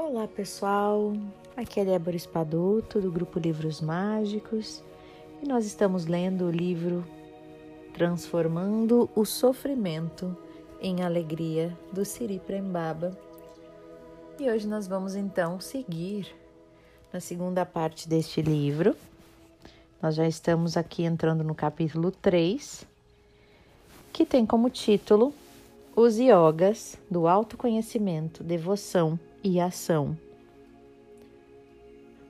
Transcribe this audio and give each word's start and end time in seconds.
Olá 0.00 0.28
pessoal, 0.28 1.12
aqui 1.56 1.80
é 1.80 1.84
Débora 1.84 2.14
Espadoto 2.14 3.00
do 3.00 3.10
grupo 3.10 3.36
Livros 3.36 3.80
Mágicos 3.80 4.80
e 5.42 5.48
nós 5.48 5.66
estamos 5.66 6.06
lendo 6.06 6.44
o 6.44 6.50
livro 6.52 7.04
Transformando 7.94 9.10
o 9.16 9.24
Sofrimento 9.24 10.36
em 10.80 11.02
Alegria 11.02 11.76
do 11.92 12.04
Siri 12.04 12.38
Prembaba. 12.38 13.18
E 14.38 14.48
hoje 14.48 14.68
nós 14.68 14.86
vamos 14.86 15.16
então 15.16 15.60
seguir 15.60 16.32
na 17.12 17.18
segunda 17.18 17.66
parte 17.66 18.08
deste 18.08 18.40
livro. 18.40 18.94
Nós 20.00 20.14
já 20.14 20.28
estamos 20.28 20.76
aqui 20.76 21.02
entrando 21.02 21.42
no 21.42 21.56
capítulo 21.56 22.12
3, 22.12 22.86
que 24.12 24.24
tem 24.24 24.46
como 24.46 24.70
título 24.70 25.34
Os 25.96 26.20
Yogas 26.20 26.96
do 27.10 27.26
Autoconhecimento, 27.26 28.44
Devoção 28.44 29.18
e 29.42 29.60
ação. 29.60 30.16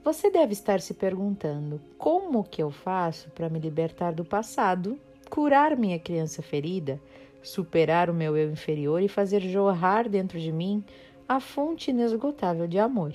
Você 0.03 0.31
deve 0.31 0.53
estar 0.53 0.81
se 0.81 0.93
perguntando: 0.93 1.79
como 1.97 2.43
que 2.43 2.63
eu 2.63 2.71
faço 2.71 3.29
para 3.29 3.49
me 3.49 3.59
libertar 3.59 4.13
do 4.13 4.25
passado, 4.25 4.99
curar 5.29 5.75
minha 5.75 5.99
criança 5.99 6.41
ferida, 6.41 6.99
superar 7.43 8.09
o 8.09 8.13
meu 8.13 8.35
eu 8.35 8.51
inferior 8.51 9.01
e 9.01 9.07
fazer 9.07 9.41
jorrar 9.41 10.07
dentro 10.07 10.39
de 10.39 10.51
mim 10.51 10.83
a 11.27 11.39
fonte 11.39 11.91
inesgotável 11.91 12.67
de 12.67 12.79
amor? 12.79 13.13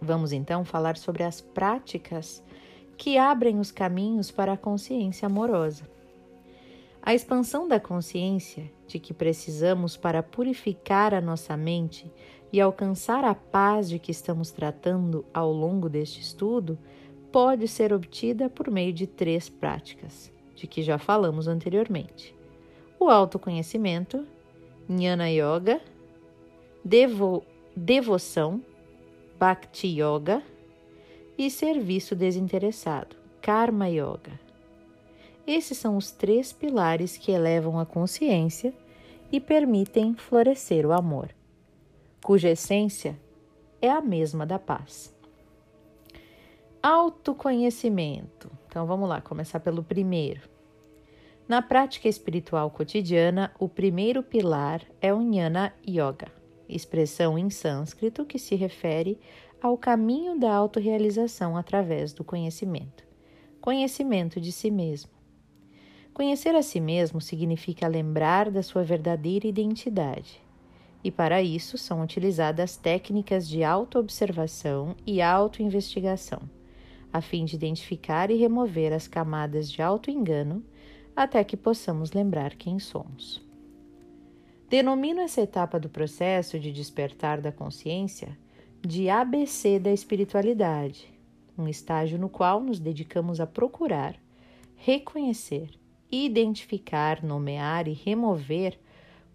Vamos 0.00 0.32
então 0.32 0.64
falar 0.64 0.96
sobre 0.96 1.22
as 1.22 1.40
práticas 1.40 2.42
que 2.96 3.18
abrem 3.18 3.60
os 3.60 3.70
caminhos 3.70 4.30
para 4.30 4.54
a 4.54 4.56
consciência 4.56 5.26
amorosa. 5.26 5.88
A 7.00 7.14
expansão 7.14 7.66
da 7.66 7.78
consciência 7.78 8.70
de 8.86 8.98
que 8.98 9.14
precisamos 9.14 9.96
para 9.96 10.22
purificar 10.22 11.14
a 11.14 11.20
nossa 11.20 11.56
mente 11.56 12.10
e 12.52 12.60
alcançar 12.60 13.24
a 13.24 13.34
paz 13.34 13.88
de 13.88 13.98
que 13.98 14.10
estamos 14.10 14.50
tratando 14.50 15.24
ao 15.32 15.52
longo 15.52 15.88
deste 15.88 16.20
estudo 16.20 16.78
pode 17.30 17.68
ser 17.68 17.92
obtida 17.92 18.48
por 18.48 18.70
meio 18.70 18.92
de 18.92 19.06
três 19.06 19.48
práticas, 19.48 20.32
de 20.54 20.66
que 20.66 20.82
já 20.82 20.98
falamos 20.98 21.46
anteriormente: 21.46 22.34
o 22.98 23.08
autoconhecimento, 23.08 24.26
Jnana 24.88 25.28
Yoga, 25.28 25.80
devo, 26.84 27.44
devoção, 27.76 28.62
Bhakti 29.38 30.00
Yoga 30.00 30.42
e 31.36 31.50
serviço 31.50 32.16
desinteressado, 32.16 33.14
Karma 33.42 33.88
Yoga. 33.88 34.40
Esses 35.46 35.78
são 35.78 35.96
os 35.96 36.10
três 36.10 36.52
pilares 36.52 37.16
que 37.16 37.30
elevam 37.30 37.78
a 37.78 37.86
consciência 37.86 38.74
e 39.30 39.38
permitem 39.38 40.14
florescer 40.14 40.84
o 40.84 40.92
amor 40.92 41.37
cuja 42.28 42.50
essência 42.50 43.18
é 43.80 43.88
a 43.88 44.02
mesma 44.02 44.44
da 44.44 44.58
paz. 44.58 45.16
Autoconhecimento. 46.82 48.50
Então 48.66 48.84
vamos 48.86 49.08
lá, 49.08 49.22
começar 49.22 49.60
pelo 49.60 49.82
primeiro. 49.82 50.42
Na 51.48 51.62
prática 51.62 52.06
espiritual 52.06 52.70
cotidiana, 52.70 53.50
o 53.58 53.66
primeiro 53.66 54.22
pilar 54.22 54.82
é 55.00 55.10
o 55.10 55.22
Jnana 55.22 55.72
Yoga, 55.88 56.30
expressão 56.68 57.38
em 57.38 57.48
sânscrito 57.48 58.26
que 58.26 58.38
se 58.38 58.54
refere 58.54 59.18
ao 59.58 59.78
caminho 59.78 60.38
da 60.38 60.54
autorrealização 60.54 61.56
através 61.56 62.12
do 62.12 62.22
conhecimento. 62.22 63.04
Conhecimento 63.58 64.38
de 64.38 64.52
si 64.52 64.70
mesmo. 64.70 65.10
Conhecer 66.12 66.54
a 66.54 66.60
si 66.62 66.78
mesmo 66.78 67.22
significa 67.22 67.88
lembrar 67.88 68.50
da 68.50 68.62
sua 68.62 68.84
verdadeira 68.84 69.46
identidade, 69.46 70.46
e 71.08 71.10
para 71.10 71.40
isso 71.42 71.78
são 71.78 72.02
utilizadas 72.02 72.76
técnicas 72.76 73.48
de 73.48 73.64
autoobservação 73.64 74.94
e 75.06 75.22
autoinvestigação, 75.22 76.42
a 77.10 77.22
fim 77.22 77.46
de 77.46 77.56
identificar 77.56 78.30
e 78.30 78.36
remover 78.36 78.92
as 78.92 79.08
camadas 79.08 79.72
de 79.72 79.80
autoengano 79.80 80.62
até 81.16 81.42
que 81.42 81.56
possamos 81.56 82.12
lembrar 82.12 82.56
quem 82.56 82.78
somos. 82.78 83.42
Denomino 84.68 85.22
essa 85.22 85.40
etapa 85.40 85.80
do 85.80 85.88
processo 85.88 86.60
de 86.60 86.70
despertar 86.70 87.40
da 87.40 87.50
consciência 87.50 88.36
de 88.86 89.08
ABC 89.08 89.78
da 89.78 89.90
espiritualidade, 89.90 91.10
um 91.56 91.66
estágio 91.66 92.18
no 92.18 92.28
qual 92.28 92.60
nos 92.60 92.78
dedicamos 92.78 93.40
a 93.40 93.46
procurar, 93.46 94.14
reconhecer, 94.76 95.70
identificar, 96.12 97.24
nomear 97.24 97.88
e 97.88 97.94
remover 97.94 98.78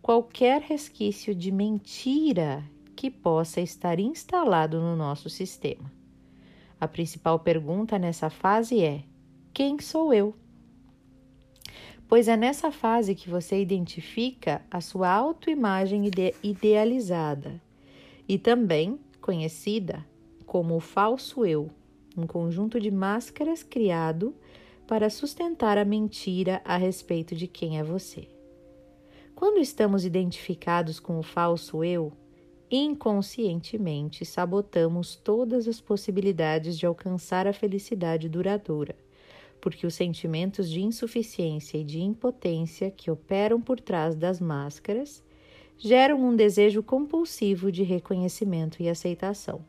qualquer 0.03 0.61
resquício 0.61 1.33
de 1.33 1.49
mentira 1.49 2.61
que 2.93 3.09
possa 3.09 3.61
estar 3.61 4.01
instalado 4.01 4.81
no 4.81 4.97
nosso 4.97 5.29
sistema. 5.29 5.89
A 6.77 6.85
principal 6.89 7.39
pergunta 7.39 7.97
nessa 7.97 8.29
fase 8.29 8.83
é: 8.83 9.05
quem 9.53 9.79
sou 9.79 10.13
eu? 10.13 10.35
Pois 12.05 12.27
é 12.27 12.35
nessa 12.35 12.69
fase 12.69 13.15
que 13.15 13.29
você 13.29 13.61
identifica 13.61 14.61
a 14.69 14.81
sua 14.81 15.09
autoimagem 15.09 16.05
ide 16.05 16.35
idealizada 16.43 17.61
e 18.27 18.37
também 18.37 18.99
conhecida 19.21 20.05
como 20.45 20.75
o 20.75 20.81
falso 20.81 21.45
eu, 21.45 21.71
um 22.17 22.27
conjunto 22.27 22.77
de 22.77 22.91
máscaras 22.91 23.63
criado 23.63 24.35
para 24.85 25.09
sustentar 25.09 25.77
a 25.77 25.85
mentira 25.85 26.61
a 26.65 26.75
respeito 26.75 27.33
de 27.33 27.47
quem 27.47 27.79
é 27.79 27.83
você. 27.83 28.27
Quando 29.35 29.57
estamos 29.57 30.05
identificados 30.05 30.99
com 30.99 31.17
o 31.17 31.23
falso 31.23 31.83
eu, 31.83 32.13
inconscientemente 32.69 34.23
sabotamos 34.23 35.15
todas 35.15 35.67
as 35.67 35.81
possibilidades 35.81 36.77
de 36.77 36.85
alcançar 36.85 37.47
a 37.47 37.53
felicidade 37.53 38.29
duradoura, 38.29 38.95
porque 39.59 39.87
os 39.87 39.95
sentimentos 39.95 40.69
de 40.69 40.81
insuficiência 40.81 41.77
e 41.77 41.83
de 41.83 41.99
impotência 41.99 42.91
que 42.91 43.09
operam 43.09 43.59
por 43.59 43.79
trás 43.79 44.15
das 44.15 44.39
máscaras 44.39 45.23
geram 45.77 46.23
um 46.23 46.35
desejo 46.35 46.83
compulsivo 46.83 47.71
de 47.71 47.83
reconhecimento 47.83 48.81
e 48.81 48.87
aceitação. 48.87 49.61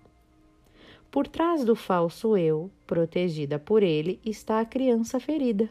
Por 1.10 1.26
trás 1.26 1.64
do 1.64 1.74
falso 1.74 2.36
eu, 2.36 2.70
protegida 2.86 3.58
por 3.58 3.82
ele, 3.82 4.20
está 4.24 4.60
a 4.60 4.64
criança 4.64 5.18
ferida, 5.18 5.70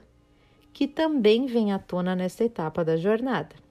que 0.71 0.87
também 0.87 1.45
vem 1.45 1.71
à 1.71 1.77
tona 1.77 2.15
nesta 2.15 2.43
etapa 2.43 2.83
da 2.83 2.97
jornada. 2.97 3.62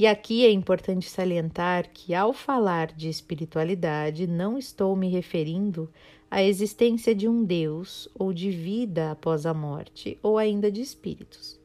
E 0.00 0.06
aqui 0.06 0.46
é 0.46 0.50
importante 0.50 1.10
salientar 1.10 1.90
que, 1.92 2.14
ao 2.14 2.32
falar 2.32 2.86
de 2.86 3.10
espiritualidade, 3.10 4.26
não 4.26 4.56
estou 4.56 4.96
me 4.96 5.10
referindo 5.10 5.92
à 6.30 6.42
existência 6.42 7.14
de 7.14 7.28
um 7.28 7.44
Deus 7.44 8.08
ou 8.14 8.32
de 8.32 8.50
vida 8.50 9.10
após 9.10 9.44
a 9.44 9.52
morte 9.52 10.18
ou 10.22 10.38
ainda 10.38 10.72
de 10.72 10.80
espíritos. 10.80 11.60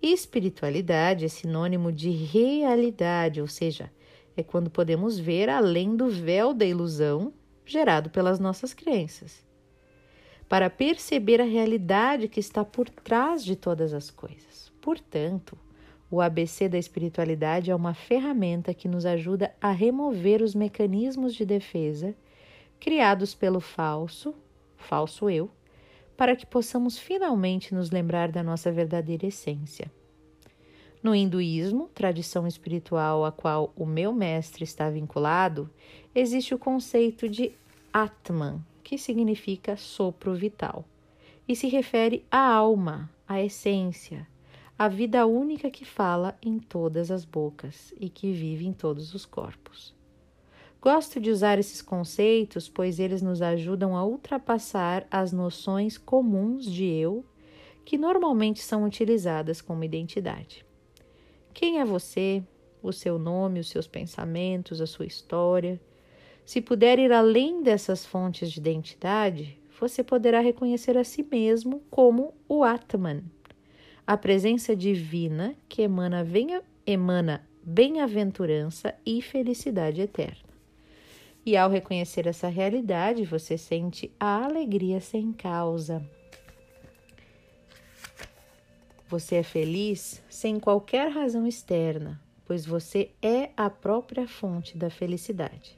Espiritualidade 0.00 1.26
é 1.26 1.28
sinônimo 1.28 1.92
de 1.92 2.08
realidade, 2.08 3.38
ou 3.38 3.46
seja, 3.46 3.92
é 4.34 4.42
quando 4.42 4.70
podemos 4.70 5.18
ver 5.18 5.50
além 5.50 5.94
do 5.94 6.08
véu 6.08 6.54
da 6.54 6.64
ilusão 6.64 7.34
gerado 7.66 8.08
pelas 8.08 8.40
nossas 8.40 8.72
crenças, 8.72 9.44
para 10.48 10.70
perceber 10.70 11.38
a 11.38 11.44
realidade 11.44 12.28
que 12.28 12.40
está 12.40 12.64
por 12.64 12.88
trás 12.88 13.44
de 13.44 13.54
todas 13.54 13.92
as 13.92 14.10
coisas. 14.10 14.72
Portanto, 14.80 15.54
o 16.10 16.20
ABC 16.20 16.68
da 16.68 16.78
espiritualidade 16.78 17.70
é 17.70 17.74
uma 17.74 17.92
ferramenta 17.92 18.72
que 18.72 18.88
nos 18.88 19.04
ajuda 19.04 19.54
a 19.60 19.70
remover 19.70 20.42
os 20.42 20.54
mecanismos 20.54 21.34
de 21.34 21.44
defesa 21.44 22.14
criados 22.80 23.34
pelo 23.34 23.60
falso, 23.60 24.34
falso 24.76 25.28
eu, 25.28 25.50
para 26.16 26.34
que 26.34 26.46
possamos 26.46 26.98
finalmente 26.98 27.74
nos 27.74 27.90
lembrar 27.90 28.30
da 28.32 28.42
nossa 28.42 28.72
verdadeira 28.72 29.26
essência. 29.26 29.90
No 31.02 31.14
hinduísmo, 31.14 31.88
tradição 31.94 32.46
espiritual 32.46 33.24
a 33.24 33.30
qual 33.30 33.72
o 33.76 33.86
meu 33.86 34.12
mestre 34.12 34.64
está 34.64 34.90
vinculado, 34.90 35.70
existe 36.14 36.54
o 36.54 36.58
conceito 36.58 37.28
de 37.28 37.52
Atman, 37.92 38.60
que 38.82 38.98
significa 38.98 39.76
sopro 39.76 40.34
vital, 40.34 40.84
e 41.46 41.54
se 41.54 41.68
refere 41.68 42.24
à 42.30 42.40
alma, 42.40 43.10
à 43.28 43.40
essência, 43.40 44.26
a 44.78 44.86
vida 44.86 45.26
única 45.26 45.68
que 45.72 45.84
fala 45.84 46.38
em 46.40 46.60
todas 46.60 47.10
as 47.10 47.24
bocas 47.24 47.92
e 47.98 48.08
que 48.08 48.30
vive 48.30 48.64
em 48.64 48.72
todos 48.72 49.12
os 49.12 49.26
corpos. 49.26 49.92
Gosto 50.80 51.18
de 51.18 51.32
usar 51.32 51.58
esses 51.58 51.82
conceitos, 51.82 52.68
pois 52.68 53.00
eles 53.00 53.20
nos 53.20 53.42
ajudam 53.42 53.96
a 53.96 54.04
ultrapassar 54.04 55.04
as 55.10 55.32
noções 55.32 55.98
comuns 55.98 56.64
de 56.64 56.84
eu 56.84 57.24
que 57.84 57.98
normalmente 57.98 58.62
são 58.62 58.84
utilizadas 58.84 59.60
como 59.60 59.82
identidade. 59.82 60.64
Quem 61.52 61.80
é 61.80 61.84
você? 61.84 62.40
O 62.80 62.92
seu 62.92 63.18
nome, 63.18 63.58
os 63.58 63.68
seus 63.68 63.88
pensamentos, 63.88 64.80
a 64.80 64.86
sua 64.86 65.06
história. 65.06 65.80
Se 66.44 66.60
puder 66.60 67.00
ir 67.00 67.10
além 67.10 67.64
dessas 67.64 68.06
fontes 68.06 68.52
de 68.52 68.60
identidade, 68.60 69.58
você 69.80 70.04
poderá 70.04 70.38
reconhecer 70.38 70.96
a 70.96 71.02
si 71.02 71.26
mesmo 71.28 71.82
como 71.90 72.32
o 72.48 72.62
Atman, 72.62 73.24
a 74.08 74.16
presença 74.16 74.74
divina 74.74 75.54
que 75.68 75.82
emana, 75.82 76.26
emana 76.86 77.46
bem-aventurança 77.62 78.94
e 79.04 79.20
felicidade 79.20 80.00
eterna. 80.00 80.48
E 81.44 81.54
ao 81.54 81.68
reconhecer 81.68 82.26
essa 82.26 82.48
realidade, 82.48 83.26
você 83.26 83.58
sente 83.58 84.10
a 84.18 84.46
alegria 84.46 84.98
sem 84.98 85.30
causa. 85.30 86.02
Você 89.10 89.34
é 89.34 89.42
feliz 89.42 90.22
sem 90.30 90.58
qualquer 90.58 91.10
razão 91.10 91.46
externa, 91.46 92.18
pois 92.46 92.64
você 92.64 93.10
é 93.20 93.50
a 93.54 93.68
própria 93.68 94.26
fonte 94.26 94.74
da 94.78 94.88
felicidade. 94.88 95.76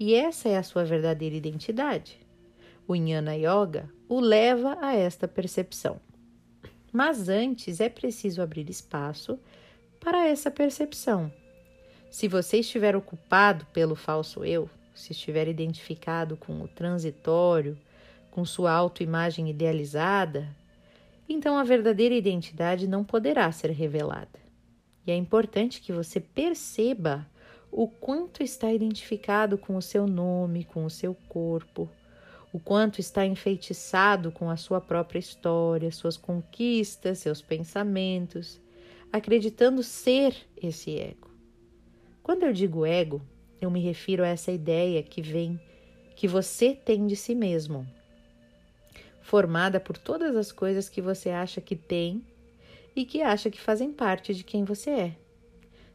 E 0.00 0.16
essa 0.16 0.48
é 0.48 0.56
a 0.56 0.64
sua 0.64 0.84
verdadeira 0.84 1.36
identidade. 1.36 2.18
O 2.88 2.96
Jnana 2.96 3.36
Yoga 3.36 3.88
o 4.08 4.18
leva 4.18 4.76
a 4.80 4.96
esta 4.96 5.28
percepção. 5.28 6.00
Mas 6.92 7.28
antes 7.28 7.80
é 7.80 7.88
preciso 7.88 8.42
abrir 8.42 8.68
espaço 8.68 9.38
para 9.98 10.26
essa 10.26 10.50
percepção. 10.50 11.32
Se 12.10 12.28
você 12.28 12.58
estiver 12.58 12.94
ocupado 12.94 13.64
pelo 13.72 13.96
falso 13.96 14.44
eu, 14.44 14.68
se 14.94 15.12
estiver 15.12 15.48
identificado 15.48 16.36
com 16.36 16.60
o 16.60 16.68
transitório, 16.68 17.78
com 18.30 18.44
sua 18.44 18.72
autoimagem 18.72 19.48
idealizada, 19.48 20.54
então 21.26 21.56
a 21.56 21.64
verdadeira 21.64 22.14
identidade 22.14 22.86
não 22.86 23.02
poderá 23.02 23.50
ser 23.50 23.70
revelada. 23.70 24.38
E 25.06 25.10
é 25.10 25.16
importante 25.16 25.80
que 25.80 25.92
você 25.92 26.20
perceba 26.20 27.26
o 27.70 27.88
quanto 27.88 28.42
está 28.42 28.70
identificado 28.70 29.56
com 29.56 29.76
o 29.76 29.82
seu 29.82 30.06
nome, 30.06 30.64
com 30.64 30.84
o 30.84 30.90
seu 30.90 31.14
corpo, 31.28 31.88
o 32.52 32.60
quanto 32.60 33.00
está 33.00 33.24
enfeitiçado 33.24 34.30
com 34.30 34.50
a 34.50 34.56
sua 34.56 34.80
própria 34.80 35.18
história, 35.18 35.90
suas 35.90 36.18
conquistas, 36.18 37.18
seus 37.18 37.40
pensamentos, 37.40 38.60
acreditando 39.10 39.82
ser 39.82 40.36
esse 40.56 40.98
ego. 40.98 41.30
Quando 42.22 42.44
eu 42.44 42.52
digo 42.52 42.84
ego, 42.84 43.22
eu 43.60 43.70
me 43.70 43.80
refiro 43.80 44.22
a 44.22 44.28
essa 44.28 44.52
ideia 44.52 45.02
que 45.02 45.22
vem 45.22 45.58
que 46.14 46.28
você 46.28 46.74
tem 46.74 47.06
de 47.06 47.16
si 47.16 47.34
mesmo, 47.34 47.86
formada 49.22 49.80
por 49.80 49.96
todas 49.96 50.36
as 50.36 50.52
coisas 50.52 50.88
que 50.88 51.00
você 51.00 51.30
acha 51.30 51.60
que 51.60 51.74
tem 51.74 52.22
e 52.94 53.06
que 53.06 53.22
acha 53.22 53.50
que 53.50 53.60
fazem 53.60 53.92
parte 53.92 54.34
de 54.34 54.44
quem 54.44 54.62
você 54.62 54.90
é. 54.90 55.16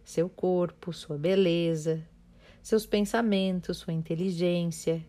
Seu 0.03 0.27
corpo, 0.27 0.91
sua 0.91 1.17
beleza, 1.17 2.03
seus 2.63 2.85
pensamentos, 2.85 3.77
sua 3.77 3.93
inteligência, 3.93 5.05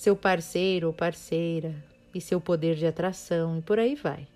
seu 0.00 0.16
parceiro 0.16 0.86
ou 0.86 0.94
parceira 0.94 1.74
e 2.14 2.22
seu 2.22 2.40
poder 2.40 2.74
de 2.74 2.86
atração 2.86 3.58
e 3.58 3.60
por 3.60 3.78
aí 3.78 3.94
vai. 3.94 4.26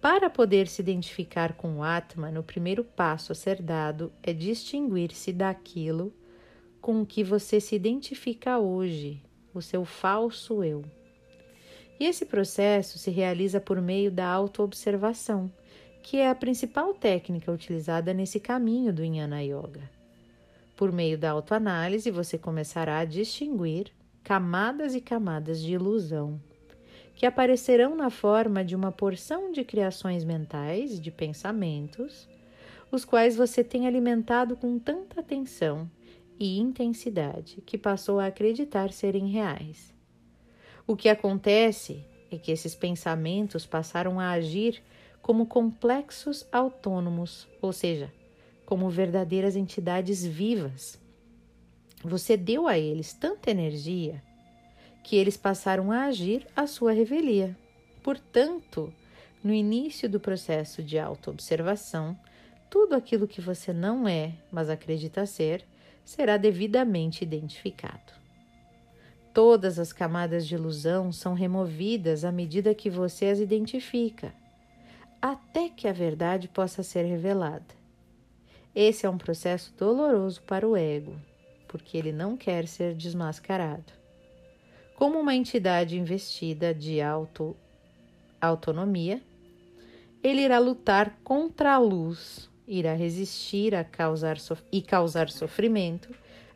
Para 0.00 0.30
poder 0.30 0.68
se 0.68 0.80
identificar 0.80 1.54
com 1.54 1.78
o 1.78 1.82
Atman, 1.82 2.38
o 2.38 2.42
primeiro 2.44 2.84
passo 2.84 3.32
a 3.32 3.34
ser 3.34 3.60
dado 3.60 4.12
é 4.22 4.32
distinguir-se 4.32 5.32
daquilo 5.32 6.12
com 6.80 7.02
o 7.02 7.04
que 7.04 7.24
você 7.24 7.58
se 7.58 7.74
identifica 7.74 8.60
hoje, 8.60 9.20
o 9.52 9.60
seu 9.60 9.84
falso 9.84 10.62
eu. 10.62 10.84
E 11.98 12.06
esse 12.06 12.24
processo 12.24 12.96
se 12.96 13.10
realiza 13.10 13.60
por 13.60 13.82
meio 13.82 14.12
da 14.12 14.28
autoobservação, 14.28 15.50
que 16.00 16.18
é 16.18 16.30
a 16.30 16.34
principal 16.34 16.94
técnica 16.94 17.50
utilizada 17.50 18.14
nesse 18.14 18.38
caminho 18.38 18.92
do 18.92 19.02
Jnana 19.02 19.42
Yoga. 19.42 19.90
Por 20.76 20.92
meio 20.92 21.18
da 21.18 21.32
autoanálise, 21.32 22.08
você 22.08 22.38
começará 22.38 22.98
a 22.98 23.04
distinguir 23.04 23.90
camadas 24.24 24.94
e 24.94 25.02
camadas 25.02 25.60
de 25.60 25.74
ilusão, 25.74 26.40
que 27.14 27.26
aparecerão 27.26 27.94
na 27.94 28.08
forma 28.08 28.64
de 28.64 28.74
uma 28.74 28.90
porção 28.90 29.52
de 29.52 29.62
criações 29.62 30.24
mentais, 30.24 30.98
de 30.98 31.10
pensamentos, 31.10 32.26
os 32.90 33.04
quais 33.04 33.36
você 33.36 33.62
tem 33.62 33.86
alimentado 33.86 34.56
com 34.56 34.78
tanta 34.78 35.20
atenção 35.20 35.88
e 36.40 36.58
intensidade 36.58 37.62
que 37.66 37.76
passou 37.76 38.18
a 38.18 38.26
acreditar 38.26 38.90
serem 38.92 39.28
reais. 39.28 39.92
O 40.86 40.96
que 40.96 41.10
acontece 41.10 42.02
é 42.30 42.38
que 42.38 42.50
esses 42.50 42.74
pensamentos 42.74 43.66
passaram 43.66 44.18
a 44.18 44.30
agir 44.30 44.82
como 45.20 45.46
complexos 45.46 46.46
autônomos, 46.50 47.46
ou 47.60 47.72
seja, 47.72 48.10
como 48.64 48.88
verdadeiras 48.88 49.54
entidades 49.54 50.24
vivas. 50.24 50.98
Você 52.04 52.36
deu 52.36 52.68
a 52.68 52.78
eles 52.78 53.14
tanta 53.14 53.50
energia 53.50 54.22
que 55.02 55.16
eles 55.16 55.38
passaram 55.38 55.90
a 55.90 56.04
agir 56.04 56.46
à 56.54 56.66
sua 56.66 56.92
revelia. 56.92 57.56
Portanto, 58.02 58.92
no 59.42 59.54
início 59.54 60.06
do 60.06 60.20
processo 60.20 60.82
de 60.82 60.98
autoobservação, 60.98 62.18
tudo 62.68 62.94
aquilo 62.94 63.26
que 63.26 63.40
você 63.40 63.72
não 63.72 64.06
é, 64.06 64.34
mas 64.52 64.68
acredita 64.68 65.24
ser, 65.24 65.64
será 66.04 66.36
devidamente 66.36 67.24
identificado. 67.24 68.12
Todas 69.32 69.78
as 69.78 69.90
camadas 69.90 70.46
de 70.46 70.54
ilusão 70.54 71.10
são 71.10 71.32
removidas 71.32 72.22
à 72.22 72.30
medida 72.30 72.74
que 72.74 72.90
você 72.90 73.26
as 73.26 73.38
identifica, 73.38 74.34
até 75.22 75.70
que 75.70 75.88
a 75.88 75.92
verdade 75.92 76.48
possa 76.48 76.82
ser 76.82 77.04
revelada. 77.04 77.74
Esse 78.74 79.06
é 79.06 79.10
um 79.10 79.16
processo 79.18 79.72
doloroso 79.78 80.42
para 80.42 80.68
o 80.68 80.76
ego, 80.76 81.16
porque 81.74 81.98
ele 81.98 82.12
não 82.12 82.36
quer 82.36 82.68
ser 82.68 82.94
desmascarado. 82.94 83.92
Como 84.94 85.18
uma 85.18 85.34
entidade 85.34 85.98
investida 85.98 86.72
de 86.72 87.00
auto, 87.00 87.56
autonomia, 88.40 89.20
ele 90.22 90.42
irá 90.42 90.60
lutar 90.60 91.18
contra 91.24 91.74
a 91.74 91.78
luz 91.78 92.48
irá 92.66 92.94
resistir 92.94 93.74
a 93.74 93.84
causar 93.84 94.36
e 94.72 94.80
causar 94.80 95.28
sofrimento 95.28 96.14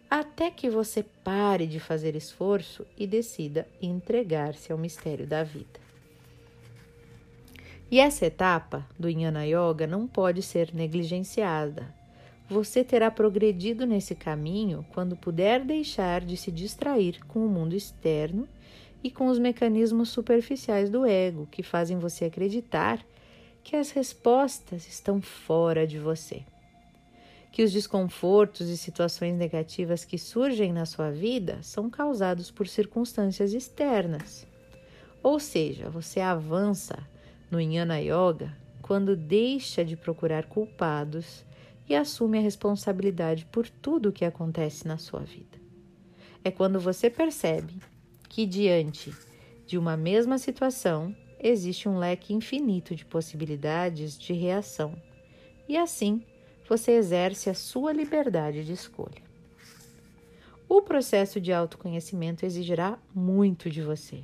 até 0.09 0.53
que 0.53 0.71
você 0.71 1.03
pare 1.03 1.67
de 1.67 1.79
fazer 1.79 2.17
esforço 2.17 2.87
e 2.97 3.07
decida 3.07 3.67
entregar-se 3.83 4.73
ao 4.73 4.79
mistério 4.79 5.27
da 5.27 5.43
vida. 5.43 5.81
E 7.91 7.99
essa 8.01 8.27
etapa 8.27 8.87
do 8.97 9.11
Jnana 9.11 9.45
Yoga 9.45 9.87
não 9.87 10.07
pode 10.07 10.43
ser 10.43 10.75
negligenciada. 10.75 11.98
Você 12.49 12.83
terá 12.83 13.11
progredido 13.11 13.85
nesse 13.85 14.15
caminho 14.15 14.87
quando 14.95 15.17
puder 15.17 15.63
deixar 15.63 16.25
de 16.25 16.35
se 16.35 16.51
distrair 16.51 17.23
com 17.27 17.45
o 17.45 17.49
mundo 17.49 17.77
externo 17.77 18.49
e 19.05 19.11
com 19.11 19.27
os 19.27 19.39
mecanismos 19.39 20.09
superficiais 20.09 20.89
do 20.89 21.05
ego 21.05 21.47
que 21.51 21.63
fazem 21.63 21.99
você 21.99 22.25
acreditar 22.25 23.05
que 23.63 23.77
as 23.77 23.91
respostas 23.91 24.89
estão 24.89 25.21
fora 25.21 25.87
de 25.87 25.99
você. 25.99 26.43
Que 27.53 27.63
os 27.63 27.71
desconfortos 27.71 28.71
e 28.71 28.79
situações 28.79 29.37
negativas 29.37 30.07
que 30.07 30.17
surgem 30.17 30.73
na 30.73 30.87
sua 30.87 31.11
vida 31.11 31.59
são 31.63 31.91
causados 31.91 32.51
por 32.51 32.67
circunstâncias 32.67 33.53
externas. 33.53 34.47
Ou 35.23 35.39
seja, 35.39 35.91
você 35.91 36.21
avança 36.21 36.99
no 37.51 37.61
Jnana 37.61 37.99
Yoga 38.01 38.57
quando 38.81 39.15
deixa 39.15 39.85
de 39.85 39.97
procurar 39.97 40.47
culpados 40.47 41.45
e 41.89 41.95
assume 41.95 42.39
a 42.39 42.43
responsabilidade 42.43 43.47
por 43.47 43.69
tudo 43.69 44.11
o 44.11 44.13
que 44.13 44.25
acontece 44.25 44.87
na 44.87 44.99
sua 44.99 45.21
vida. 45.21 45.59
É 46.45 46.51
quando 46.51 46.79
você 46.79 47.09
percebe 47.09 47.75
que, 48.29 48.45
diante 48.45 49.13
de 49.67 49.79
uma 49.79 49.97
mesma 49.97 50.39
situação, 50.39 51.15
existe 51.41 51.89
um 51.89 51.99
leque 51.99 52.35
infinito 52.35 52.95
de 52.95 53.05
possibilidades 53.05 54.19
de 54.19 54.33
reação, 54.33 54.95
e 55.69 55.77
assim 55.77 56.23
você 56.69 56.93
exerce 56.93 57.49
a 57.49 57.55
sua 57.55 57.93
liberdade 57.93 58.65
de 58.65 58.73
escolha. 58.73 59.23
O 60.69 60.83
processo 60.83 61.41
de 61.41 61.53
autoconhecimento 61.53 62.45
exigirá 62.45 62.99
muito 63.15 63.71
de 63.71 63.81
você, 63.81 64.23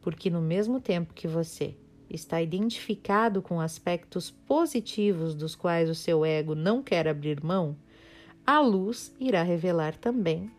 porque 0.00 0.28
no 0.28 0.40
mesmo 0.40 0.80
tempo 0.80 1.14
que 1.14 1.28
você 1.28 1.76
está 2.12 2.42
identificado 2.42 3.40
com 3.40 3.60
aspectos 3.60 4.30
positivos 4.30 5.34
dos 5.34 5.54
quais 5.54 5.88
o 5.88 5.94
seu 5.94 6.24
ego 6.24 6.54
não 6.54 6.82
quer 6.82 7.08
abrir 7.08 7.42
mão, 7.42 7.76
a 8.46 8.60
luz 8.60 9.14
irá 9.18 9.42
revelar 9.42 9.96
também 9.96 10.50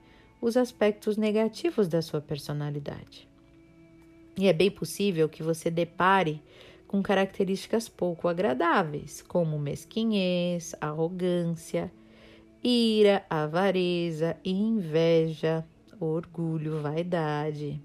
os 0.42 0.58
aspectos 0.58 1.16
negativos 1.16 1.88
da 1.88 2.02
sua 2.02 2.20
personalidade. 2.20 3.30
E 4.38 4.48
é 4.48 4.54
bem 4.54 4.72
possível 4.72 5.30
que 5.30 5.44
você 5.44 5.70
depare 5.70 6.42
com 6.88 7.02
características 7.02 7.88
pouco 7.88 8.28
agradáveis, 8.28 9.22
como 9.22 9.60
mesquinhez, 9.60 10.76
arrogância, 10.82 11.92
ira, 12.64 13.26
avareza, 13.30 14.38
inveja, 14.44 15.66
orgulho, 16.00 16.82
vaidade. 16.82 17.82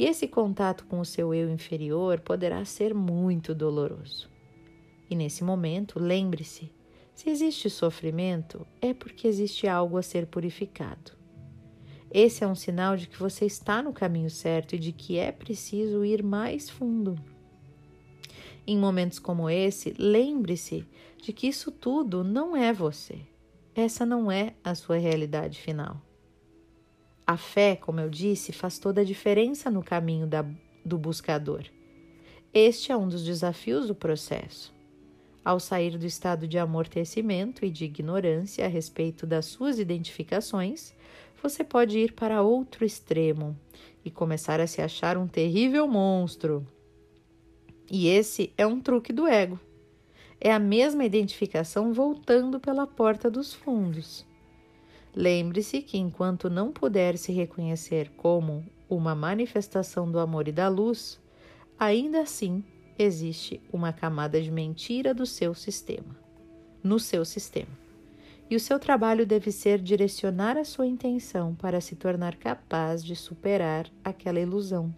E 0.00 0.06
esse 0.06 0.26
contato 0.26 0.86
com 0.86 0.98
o 0.98 1.04
seu 1.04 1.34
eu 1.34 1.50
inferior 1.50 2.20
poderá 2.20 2.64
ser 2.64 2.94
muito 2.94 3.54
doloroso. 3.54 4.30
E 5.10 5.14
nesse 5.14 5.44
momento, 5.44 5.98
lembre-se: 5.98 6.72
se 7.14 7.28
existe 7.28 7.68
sofrimento, 7.68 8.66
é 8.80 8.94
porque 8.94 9.28
existe 9.28 9.68
algo 9.68 9.98
a 9.98 10.02
ser 10.02 10.26
purificado. 10.26 11.12
Esse 12.10 12.42
é 12.42 12.46
um 12.46 12.54
sinal 12.54 12.96
de 12.96 13.08
que 13.08 13.18
você 13.18 13.44
está 13.44 13.82
no 13.82 13.92
caminho 13.92 14.30
certo 14.30 14.74
e 14.74 14.78
de 14.78 14.90
que 14.90 15.18
é 15.18 15.30
preciso 15.30 16.02
ir 16.02 16.22
mais 16.22 16.70
fundo. 16.70 17.14
Em 18.66 18.78
momentos 18.78 19.18
como 19.18 19.50
esse, 19.50 19.94
lembre-se 19.98 20.88
de 21.18 21.30
que 21.30 21.46
isso 21.46 21.70
tudo 21.70 22.24
não 22.24 22.56
é 22.56 22.72
você. 22.72 23.20
Essa 23.74 24.06
não 24.06 24.32
é 24.32 24.54
a 24.64 24.74
sua 24.74 24.96
realidade 24.96 25.60
final. 25.60 26.00
A 27.30 27.36
fé, 27.36 27.76
como 27.76 28.00
eu 28.00 28.10
disse, 28.10 28.52
faz 28.52 28.76
toda 28.76 29.02
a 29.02 29.04
diferença 29.04 29.70
no 29.70 29.84
caminho 29.84 30.26
da, 30.26 30.44
do 30.84 30.98
buscador. 30.98 31.62
Este 32.52 32.90
é 32.90 32.96
um 32.96 33.06
dos 33.06 33.24
desafios 33.24 33.86
do 33.86 33.94
processo. 33.94 34.74
Ao 35.44 35.60
sair 35.60 35.96
do 35.96 36.04
estado 36.04 36.48
de 36.48 36.58
amortecimento 36.58 37.64
e 37.64 37.70
de 37.70 37.84
ignorância 37.84 38.64
a 38.64 38.68
respeito 38.68 39.28
das 39.28 39.46
suas 39.46 39.78
identificações, 39.78 40.92
você 41.40 41.62
pode 41.62 42.00
ir 42.00 42.14
para 42.14 42.42
outro 42.42 42.84
extremo 42.84 43.56
e 44.04 44.10
começar 44.10 44.58
a 44.58 44.66
se 44.66 44.82
achar 44.82 45.16
um 45.16 45.28
terrível 45.28 45.86
monstro. 45.86 46.66
E 47.88 48.08
esse 48.08 48.52
é 48.58 48.66
um 48.66 48.80
truque 48.80 49.12
do 49.12 49.28
ego. 49.28 49.56
É 50.40 50.52
a 50.52 50.58
mesma 50.58 51.04
identificação 51.04 51.92
voltando 51.92 52.58
pela 52.58 52.88
porta 52.88 53.30
dos 53.30 53.54
fundos. 53.54 54.28
Lembre-se 55.14 55.82
que 55.82 55.98
enquanto 55.98 56.48
não 56.48 56.70
puder 56.70 57.18
se 57.18 57.32
reconhecer 57.32 58.10
como 58.16 58.64
uma 58.88 59.14
manifestação 59.14 60.10
do 60.10 60.18
amor 60.18 60.46
e 60.46 60.52
da 60.52 60.68
luz, 60.68 61.20
ainda 61.78 62.22
assim 62.22 62.62
existe 62.98 63.60
uma 63.72 63.92
camada 63.92 64.40
de 64.40 64.50
mentira 64.50 65.12
do 65.12 65.26
seu 65.26 65.54
sistema, 65.54 66.16
no 66.82 66.98
seu 66.98 67.24
sistema. 67.24 67.78
E 68.48 68.56
o 68.56 68.60
seu 68.60 68.78
trabalho 68.78 69.24
deve 69.24 69.52
ser 69.52 69.80
direcionar 69.80 70.56
a 70.56 70.64
sua 70.64 70.86
intenção 70.86 71.54
para 71.54 71.80
se 71.80 71.94
tornar 71.94 72.36
capaz 72.36 73.04
de 73.04 73.14
superar 73.14 73.86
aquela 74.04 74.40
ilusão. 74.40 74.94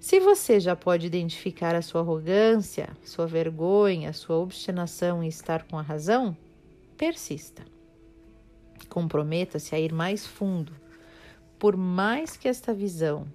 Se 0.00 0.18
você 0.18 0.58
já 0.58 0.74
pode 0.74 1.06
identificar 1.06 1.74
a 1.74 1.82
sua 1.82 2.00
arrogância, 2.00 2.88
sua 3.04 3.26
vergonha, 3.26 4.12
sua 4.12 4.38
obstinação 4.38 5.22
em 5.22 5.28
estar 5.28 5.64
com 5.64 5.78
a 5.78 5.82
razão, 5.82 6.36
persista. 6.96 7.62
Comprometa-se 8.88 9.74
a 9.74 9.80
ir 9.80 9.92
mais 9.92 10.26
fundo, 10.26 10.72
por 11.58 11.76
mais 11.76 12.36
que 12.36 12.48
esta 12.48 12.72
visão 12.72 13.26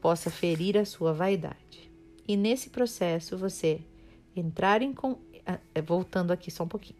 possa 0.00 0.30
ferir 0.30 0.76
a 0.76 0.84
sua 0.84 1.12
vaidade. 1.12 1.90
E 2.26 2.36
nesse 2.36 2.70
processo 2.70 3.36
você 3.36 3.80
entrar 4.36 4.82
em 4.82 4.94
ah, 5.46 5.58
é, 5.74 5.80
voltando 5.80 6.30
aqui 6.30 6.50
só 6.50 6.64
um 6.64 6.68
pouquinho. 6.68 6.98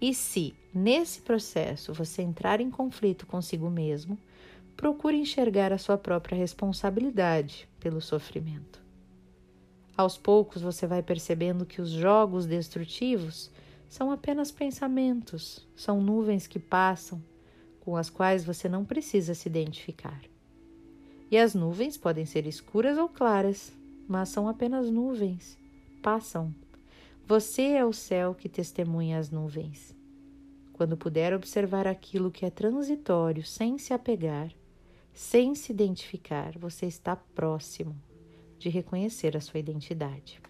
E 0.00 0.14
se 0.14 0.54
nesse 0.72 1.20
processo 1.22 1.92
você 1.92 2.22
entrar 2.22 2.60
em 2.60 2.70
conflito 2.70 3.26
consigo 3.26 3.68
mesmo, 3.68 4.16
procure 4.76 5.16
enxergar 5.16 5.72
a 5.72 5.78
sua 5.78 5.98
própria 5.98 6.38
responsabilidade 6.38 7.68
pelo 7.80 8.00
sofrimento. 8.00 8.80
Aos 9.96 10.16
poucos 10.16 10.62
você 10.62 10.86
vai 10.86 11.02
percebendo 11.02 11.66
que 11.66 11.80
os 11.82 11.90
jogos 11.90 12.46
destrutivos 12.46 13.50
são 13.88 14.12
apenas 14.12 14.50
pensamentos, 14.50 15.66
são 15.74 16.00
nuvens 16.00 16.46
que 16.46 16.58
passam, 16.58 17.22
com 17.80 17.96
as 17.96 18.10
quais 18.10 18.44
você 18.44 18.68
não 18.68 18.84
precisa 18.84 19.34
se 19.34 19.48
identificar. 19.48 20.20
E 21.30 21.38
as 21.38 21.54
nuvens 21.54 21.96
podem 21.96 22.26
ser 22.26 22.46
escuras 22.46 22.98
ou 22.98 23.08
claras, 23.08 23.72
mas 24.06 24.28
são 24.28 24.48
apenas 24.48 24.90
nuvens, 24.90 25.58
passam. 26.02 26.54
Você 27.26 27.62
é 27.62 27.84
o 27.84 27.92
céu 27.92 28.34
que 28.34 28.48
testemunha 28.48 29.18
as 29.18 29.30
nuvens. 29.30 29.94
Quando 30.72 30.96
puder 30.96 31.34
observar 31.34 31.86
aquilo 31.86 32.30
que 32.30 32.46
é 32.46 32.50
transitório 32.50 33.44
sem 33.44 33.78
se 33.78 33.92
apegar, 33.92 34.52
sem 35.12 35.54
se 35.54 35.72
identificar, 35.72 36.56
você 36.58 36.86
está 36.86 37.16
próximo 37.16 37.96
de 38.58 38.68
reconhecer 38.68 39.36
a 39.36 39.40
sua 39.40 39.60
identidade. 39.60 40.40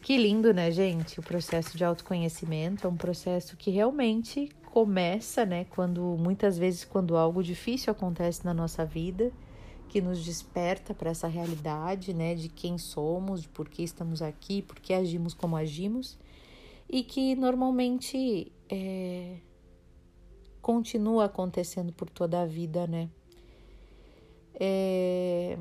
Que 0.00 0.16
lindo, 0.16 0.52
né, 0.54 0.70
gente? 0.70 1.20
O 1.20 1.22
processo 1.22 1.76
de 1.76 1.84
autoconhecimento 1.84 2.86
é 2.86 2.90
um 2.90 2.96
processo 2.96 3.56
que 3.56 3.70
realmente 3.70 4.48
começa, 4.72 5.44
né, 5.44 5.64
quando 5.64 6.16
muitas 6.18 6.56
vezes 6.56 6.84
quando 6.84 7.16
algo 7.16 7.42
difícil 7.42 7.90
acontece 7.90 8.44
na 8.44 8.54
nossa 8.54 8.84
vida, 8.84 9.30
que 9.88 10.00
nos 10.00 10.24
desperta 10.24 10.94
para 10.94 11.10
essa 11.10 11.26
realidade, 11.26 12.14
né, 12.14 12.34
de 12.34 12.48
quem 12.48 12.78
somos, 12.78 13.42
de 13.42 13.48
por 13.48 13.68
que 13.68 13.82
estamos 13.82 14.22
aqui, 14.22 14.62
por 14.62 14.78
que 14.78 14.94
agimos 14.94 15.34
como 15.34 15.56
agimos, 15.56 16.16
e 16.88 17.02
que 17.02 17.34
normalmente 17.34 18.50
é, 18.68 19.36
continua 20.62 21.26
acontecendo 21.26 21.92
por 21.92 22.08
toda 22.08 22.40
a 22.40 22.46
vida, 22.46 22.86
né? 22.86 23.10
É, 24.54 25.58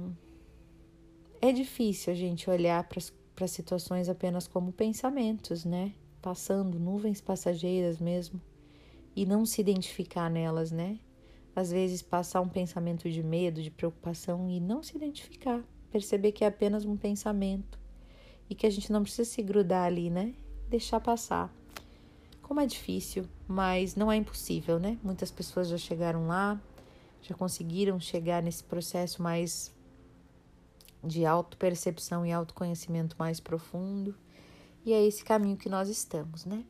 é 1.42 1.52
difícil 1.52 2.14
a 2.14 2.16
gente 2.16 2.50
olhar 2.50 2.84
para 2.88 3.00
as 3.00 3.10
para 3.40 3.48
situações 3.48 4.10
apenas 4.10 4.50
como 4.50 4.74
pensamentos, 4.74 5.64
né? 5.64 5.94
Passando, 6.22 6.78
nuvens 6.78 7.22
passageiras 7.22 7.98
mesmo, 7.98 8.42
e 9.16 9.26
não 9.26 9.46
se 9.46 9.62
identificar 9.62 10.30
nelas, 10.30 10.72
né? 10.72 11.00
Às 11.56 11.72
vezes 11.72 12.02
passar 12.02 12.42
um 12.42 12.50
pensamento 12.50 13.10
de 13.10 13.24
medo, 13.24 13.64
de 13.64 13.72
preocupação 13.72 14.50
e 14.50 14.60
não 14.60 14.84
se 14.84 14.98
identificar, 14.98 15.64
perceber 15.90 16.34
que 16.34 16.44
é 16.44 16.48
apenas 16.48 16.84
um 16.84 16.98
pensamento 16.98 17.80
e 18.50 18.56
que 18.56 18.68
a 18.68 18.70
gente 18.70 18.92
não 18.92 19.04
precisa 19.04 19.30
se 19.30 19.42
grudar 19.42 19.86
ali, 19.86 20.10
né? 20.10 20.34
Deixar 20.68 21.00
passar. 21.00 21.50
Como 22.42 22.60
é 22.60 22.66
difícil, 22.66 23.24
mas 23.48 23.96
não 23.96 24.12
é 24.12 24.18
impossível, 24.18 24.78
né? 24.82 24.98
Muitas 25.02 25.32
pessoas 25.32 25.70
já 25.70 25.78
chegaram 25.78 26.28
lá, 26.28 26.62
já 27.22 27.34
conseguiram 27.34 28.02
chegar 28.02 28.44
nesse 28.44 28.66
processo 28.66 29.24
mais 29.24 29.74
de 31.04 31.26
autopercepção 31.26 32.26
e 32.26 32.32
autoconhecimento 32.32 33.16
mais 33.18 33.40
profundo. 33.40 34.16
E 34.86 34.94
é 34.94 35.06
esse 35.06 35.24
caminho 35.24 35.58
que 35.58 35.70
nós 35.70 35.90
estamos, 35.90 36.46
né? 36.46 36.66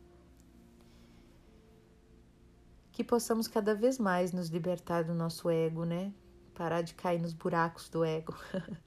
Que 2.91 3.03
possamos 3.03 3.47
cada 3.47 3.73
vez 3.73 3.97
mais 3.97 4.31
nos 4.31 4.49
libertar 4.49 5.03
do 5.03 5.13
nosso 5.13 5.49
ego, 5.49 5.85
né? 5.85 6.13
Parar 6.53 6.81
de 6.81 6.93
cair 6.93 7.19
nos 7.19 7.33
buracos 7.33 7.89
do 7.89 8.03
ego. 8.03 8.35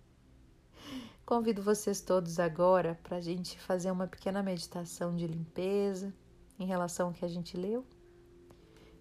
Convido 1.24 1.62
vocês 1.62 2.00
todos 2.00 2.38
agora 2.38 2.98
para 3.02 3.16
a 3.16 3.20
gente 3.20 3.58
fazer 3.58 3.90
uma 3.90 4.06
pequena 4.06 4.42
meditação 4.42 5.16
de 5.16 5.26
limpeza 5.26 6.12
em 6.58 6.66
relação 6.66 7.08
ao 7.08 7.12
que 7.12 7.24
a 7.24 7.28
gente 7.28 7.56
leu. 7.56 7.86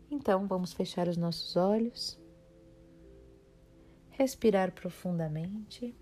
Então, 0.10 0.48
vamos 0.48 0.72
fechar 0.72 1.08
os 1.08 1.18
nossos 1.18 1.56
olhos, 1.56 2.20
respirar 4.10 4.72
profundamente. 4.72 5.96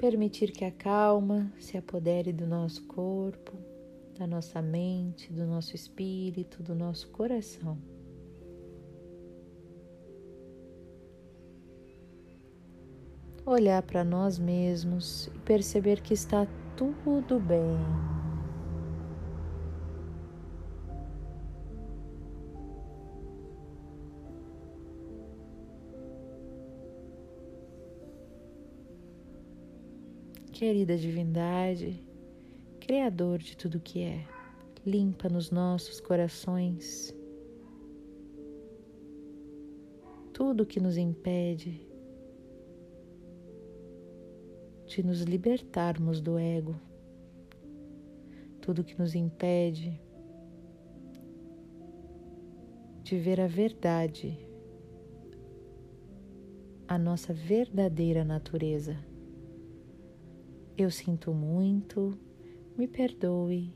Permitir 0.00 0.50
que 0.50 0.64
a 0.64 0.72
calma 0.72 1.52
se 1.58 1.76
apodere 1.76 2.32
do 2.32 2.46
nosso 2.46 2.86
corpo, 2.86 3.52
da 4.18 4.26
nossa 4.26 4.62
mente, 4.62 5.30
do 5.30 5.44
nosso 5.44 5.76
espírito, 5.76 6.62
do 6.62 6.74
nosso 6.74 7.10
coração. 7.10 7.76
Olhar 13.44 13.82
para 13.82 14.02
nós 14.02 14.38
mesmos 14.38 15.26
e 15.26 15.38
perceber 15.40 16.00
que 16.00 16.14
está 16.14 16.46
tudo 16.78 17.38
bem. 17.38 18.19
Querida 30.60 30.94
divindade, 30.94 32.04
Criador 32.80 33.38
de 33.38 33.56
tudo 33.56 33.80
que 33.80 34.02
é, 34.02 34.26
limpa 34.84 35.26
nos 35.26 35.50
nossos 35.50 36.02
corações 36.02 37.16
tudo 40.34 40.66
que 40.66 40.78
nos 40.78 40.98
impede 40.98 41.80
de 44.86 45.02
nos 45.02 45.22
libertarmos 45.22 46.20
do 46.20 46.38
ego, 46.38 46.78
tudo 48.60 48.84
que 48.84 48.98
nos 48.98 49.14
impede 49.14 49.98
de 53.02 53.16
ver 53.16 53.40
a 53.40 53.46
verdade, 53.46 54.38
a 56.86 56.98
nossa 56.98 57.32
verdadeira 57.32 58.26
natureza. 58.26 59.08
Eu 60.82 60.90
sinto 60.90 61.34
muito, 61.34 62.18
me 62.74 62.88
perdoe, 62.88 63.70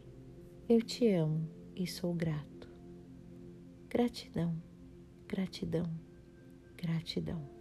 eu 0.66 0.80
te 0.80 1.12
amo 1.12 1.46
e 1.76 1.86
sou 1.86 2.14
grato. 2.14 2.72
Gratidão, 3.90 4.56
gratidão, 5.28 5.84
gratidão. 6.74 7.53